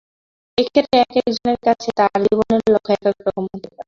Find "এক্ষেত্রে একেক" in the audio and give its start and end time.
0.57-1.25